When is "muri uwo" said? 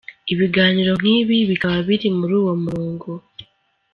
2.17-2.53